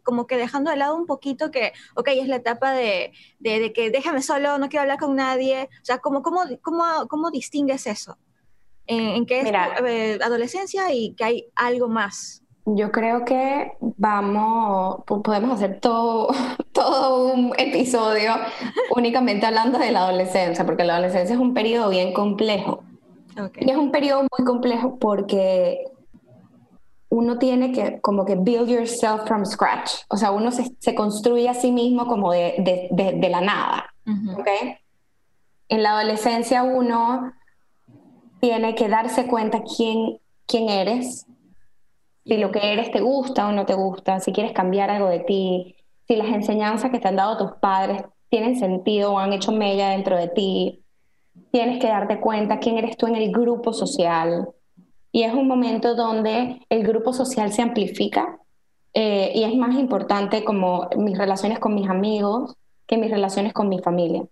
[0.04, 3.90] Como que dejando de lado un poquito que, ok, es la etapa de, de, que
[3.90, 5.68] déjame solo, no quiero hablar con nadie.
[5.82, 8.18] O sea, ¿cómo, cómo, cómo, cómo distingues eso?
[8.86, 9.48] En, qué es
[9.84, 12.44] eh, adolescencia y que hay algo más.
[12.66, 16.28] Yo creo que vamos, podemos hacer todo,
[16.72, 18.32] todo un episodio
[18.94, 22.82] únicamente hablando de la adolescencia, porque la adolescencia es un periodo bien complejo.
[23.60, 25.84] Y es un periodo muy complejo porque
[27.08, 29.92] uno tiene que como que build yourself from scratch.
[30.08, 33.94] O sea, uno se, se construye a sí mismo como de, de, de, la nada.
[35.68, 37.32] En la adolescencia uno
[38.40, 41.26] tiene que darse cuenta quién, quién eres,
[42.26, 45.20] si lo que eres te gusta o no te gusta, si quieres cambiar algo de
[45.20, 45.76] ti,
[46.08, 49.90] si las enseñanzas que te han dado tus padres tienen sentido o han hecho mella
[49.90, 50.82] dentro de ti.
[51.52, 54.48] Tienes que darte cuenta quién eres tú en el grupo social.
[55.12, 58.38] Y es un momento donde el grupo social se amplifica
[58.92, 62.56] eh, y es más importante como mis relaciones con mis amigos
[62.86, 64.24] que mis relaciones con mi familia.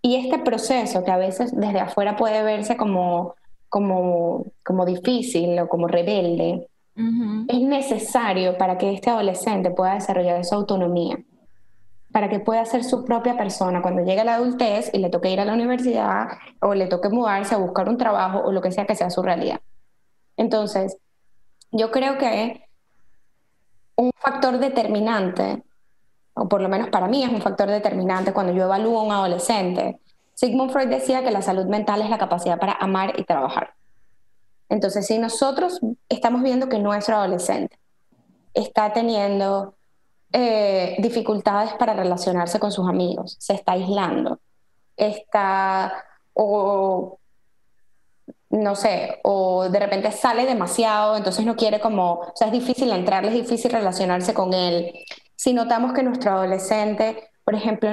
[0.00, 3.34] Y este proceso que a veces desde afuera puede verse como,
[3.68, 10.54] como, como difícil o como rebelde, es necesario para que este adolescente pueda desarrollar su
[10.54, 11.18] autonomía,
[12.12, 15.30] para que pueda ser su propia persona cuando llegue a la adultez y le toque
[15.30, 16.28] ir a la universidad
[16.60, 19.22] o le toque mudarse a buscar un trabajo o lo que sea que sea su
[19.22, 19.60] realidad.
[20.36, 20.98] Entonces,
[21.70, 22.68] yo creo que
[23.96, 25.62] un factor determinante,
[26.34, 29.12] o por lo menos para mí es un factor determinante cuando yo evalúo a un
[29.12, 30.00] adolescente,
[30.34, 33.74] Sigmund Freud decía que la salud mental es la capacidad para amar y trabajar.
[34.72, 37.78] Entonces, si nosotros estamos viendo que nuestro adolescente
[38.54, 39.74] está teniendo
[40.32, 44.40] eh, dificultades para relacionarse con sus amigos, se está aislando,
[44.96, 45.92] está
[46.32, 47.18] o
[48.48, 52.92] no sé, o de repente sale demasiado, entonces no quiere como, o sea, es difícil
[52.92, 54.90] entrarle, es difícil relacionarse con él.
[55.36, 57.90] Si notamos que nuestro adolescente, por ejemplo,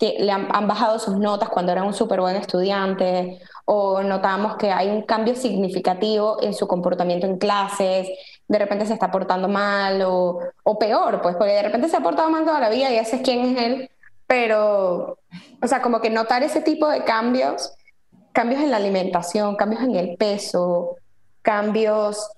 [0.00, 3.40] le han, bajado sus notas cuando era un súper buen estudiante,
[3.72, 8.08] o notamos que hay un cambio significativo en su comportamiento en clases,
[8.48, 12.00] de repente se está portando mal, o, o peor, pues, porque de repente se ha
[12.00, 13.90] portado mal toda la vida y ese es quién es él,
[14.26, 15.20] pero,
[15.62, 17.72] o sea, como que notar ese tipo de cambios,
[18.32, 20.96] cambios en la alimentación, cambios en el peso,
[21.40, 22.28] cambios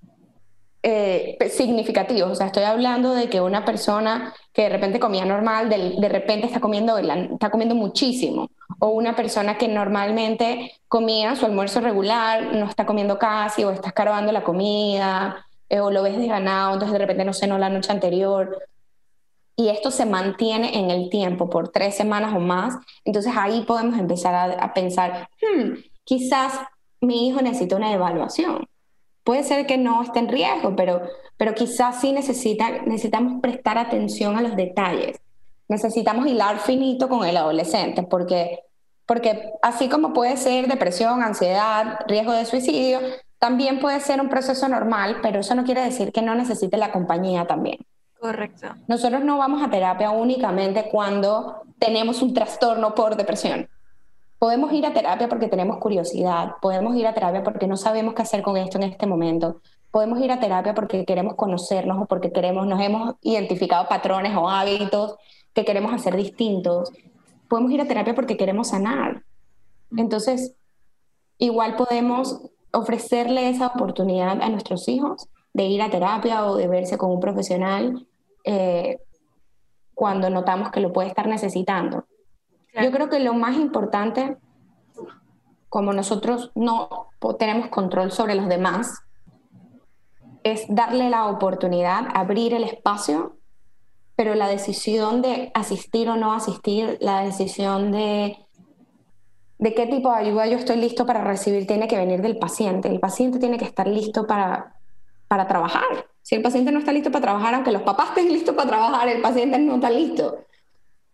[0.83, 2.31] eh, significativos.
[2.31, 6.47] O sea, estoy hablando de que una persona que de repente comía normal, de, repente
[6.47, 8.51] está comiendo, está comiendo muchísimo.
[8.79, 13.89] O una persona que normalmente comía su almuerzo regular, no está comiendo casi, o está
[13.89, 17.93] escarbando la comida, eh, o lo ves desganado, entonces de repente no cenó la noche
[17.93, 18.59] anterior.
[19.57, 22.77] Y esto se mantiene en el tiempo por tres semanas o más.
[23.05, 25.75] Entonces ahí podemos empezar a, pensar, hmm,
[26.05, 26.59] quizás
[27.01, 28.67] mi hijo necesita una evaluación
[29.25, 31.03] Puede ser que no esté en riesgo, pero,
[31.37, 35.21] pero quizás sí necesita, necesitamos prestar atención a los detalles.
[35.69, 38.61] Necesitamos hilar finito con el adolescente, porque,
[39.07, 43.01] porque así como puede ser depresión, ansiedad, riesgo de suicidio,
[43.39, 46.93] también puede ser un proceso normal, pero eso no quiere decir que no necesite la
[46.93, 47.79] compañía también.
[48.21, 48.69] Correcto.
[48.87, 53.69] Nosotros no vamos a terapia únicamente cuando tenemos un trastorno por depresión.
[54.43, 58.23] Podemos ir a terapia porque tenemos curiosidad, podemos ir a terapia porque no sabemos qué
[58.23, 59.61] hacer con esto en este momento,
[59.93, 64.49] podemos ir a terapia porque queremos conocernos o porque queremos, nos hemos identificado patrones o
[64.49, 65.15] hábitos
[65.55, 66.91] que queremos hacer distintos.
[67.49, 69.23] Podemos ir a terapia porque queremos sanar.
[69.97, 70.57] Entonces,
[71.39, 72.41] igual podemos
[72.73, 77.21] ofrecerle esa oportunidad a nuestros hijos de ir a terapia o de verse con un
[77.21, 78.09] profesional
[78.43, 78.99] eh,
[79.95, 82.07] cuando notamos que lo puede estar necesitando.
[82.81, 84.37] Yo creo que lo más importante,
[85.69, 87.09] como nosotros no
[87.39, 89.03] tenemos control sobre los demás,
[90.43, 93.37] es darle la oportunidad, abrir el espacio,
[94.17, 98.39] pero la decisión de asistir o no asistir, la decisión de,
[99.59, 102.89] de qué tipo de ayuda yo estoy listo para recibir, tiene que venir del paciente.
[102.89, 104.77] El paciente tiene que estar listo para,
[105.29, 106.07] para trabajar.
[106.23, 109.09] Si el paciente no está listo para trabajar, aunque los papás estén listos para trabajar,
[109.09, 110.45] el paciente no está listo.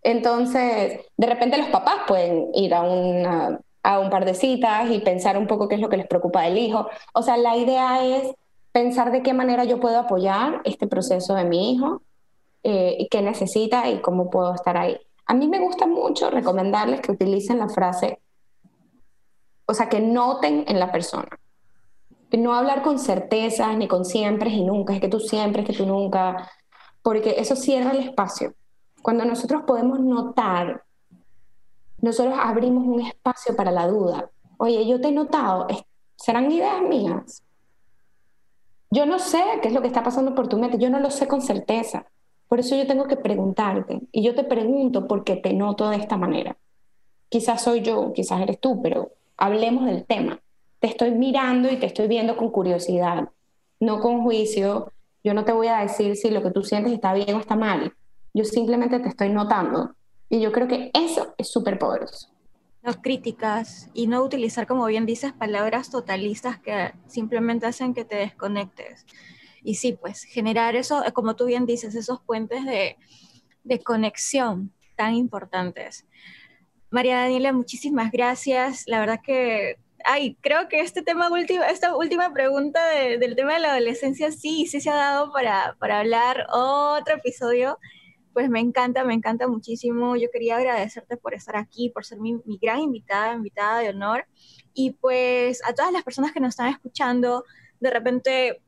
[0.03, 5.47] Entonces, de repente los papás pueden ir a, un par de citas y pensar un
[5.47, 6.89] poco qué es lo que les preocupa del hijo.
[7.15, 8.35] O sea, la idea es
[8.73, 12.03] pensar de qué manera yo puedo apoyar este proceso de mi hijo,
[12.63, 14.99] eh, qué necesita y cómo puedo estar ahí.
[15.27, 18.21] A mí me gusta mucho recomendarles que utilicen la frase,
[19.67, 21.29] o sea, que noten en la persona.
[22.31, 25.75] No hablar con certezas, ni con siempre y nunca, es que tú siempre, es que
[25.75, 26.51] tú nunca,
[27.03, 28.55] porque eso cierra el espacio.
[29.03, 30.85] Cuando nosotros podemos notar
[32.01, 34.31] nosotros abrimos un espacio para la duda.
[34.59, 35.67] Oye, yo te he notado,
[36.17, 37.43] ¿serán ideas mías?
[38.91, 41.11] Yo no sé qué es lo que está pasando por tu mente, yo no lo
[41.11, 42.07] sé con certeza.
[42.47, 44.01] Por eso yo tengo que preguntarte.
[44.11, 46.57] Y yo te pregunto porque te noto de esta manera.
[47.29, 50.41] Quizás soy yo, quizás eres tú, pero hablemos del tema.
[50.79, 53.29] Te estoy mirando y te estoy viendo con curiosidad,
[53.81, 54.93] no con juicio.
[55.23, 57.57] Yo no te voy a decir si lo que tú sientes está bien o está
[57.57, 57.93] mal.
[58.39, 59.97] Yo simplemente te estoy notando.
[60.29, 62.29] Y yo creo que eso es súper poderoso.
[62.83, 68.15] No críticas y no utilizar, como bien dices, palabras totalistas que simplemente hacen que te
[68.15, 69.07] desconectes.
[69.65, 72.97] Y sí, pues generar eso, como tú bien dices, esos puentes de,
[73.65, 76.07] de conexión tan importantes.
[76.91, 78.85] María Daniela, muchísimas gracias.
[78.87, 82.81] La verdad que, ay, creo que este tema último, esta última pregunta
[83.19, 87.81] del tema de la adolescencia sí, sí se ha dado para, para hablar otro episodio.
[88.33, 90.17] Pues me encanta, me encanta muchísimo.
[90.17, 94.27] Yo quería agradecerte por estar aquí, por ser mi, gran invitada, invitada de honor.
[94.75, 97.45] Y pues a todas las personas que nos están escuchando,
[97.81, 98.63] de repente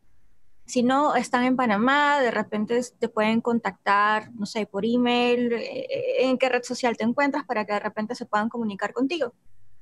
[0.66, 5.86] si no están en Panamá, de repente te pueden contactar, no sé, por email, eh,
[6.20, 9.32] en qué red social te encuentras para que de repente se puedan comunicar contigo.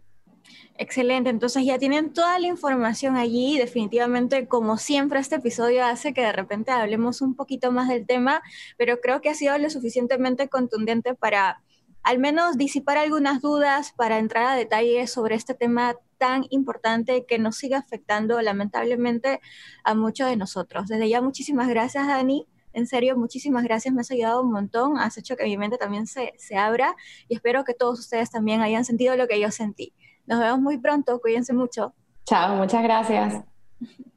[0.76, 3.58] Excelente, entonces ya tienen toda la información allí.
[3.58, 8.42] Definitivamente, como siempre, este episodio hace que de repente hablemos un poquito más del tema,
[8.76, 11.62] pero creo que ha sido lo suficientemente contundente para
[12.02, 17.38] al menos disipar algunas dudas para entrar a detalles sobre este tema tan importante que
[17.38, 19.40] nos sigue afectando lamentablemente
[19.84, 20.88] a muchos de nosotros.
[20.88, 22.46] Desde ya muchísimas gracias, Dani.
[22.72, 26.08] En serio, muchísimas gracias, me has ayudado un montón, has hecho que mi mente también
[26.08, 26.96] se, se abra
[27.28, 29.94] y espero que todos ustedes también hayan sentido lo que yo sentí.
[30.26, 31.94] Nos vemos muy pronto, cuídense mucho.
[32.24, 33.44] Chao, muchas gracias.